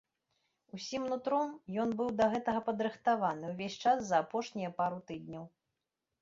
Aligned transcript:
Усім 0.77 1.03
нутром 1.11 1.51
ён 1.83 1.93
быў 1.99 2.09
да 2.21 2.25
гэтага 2.31 2.59
падрыхтаваны 2.71 3.53
ўвесь 3.53 3.77
час 3.85 3.99
за 4.09 4.23
апошнія 4.27 4.69
пару 4.81 4.99
тыдняў. 5.13 5.45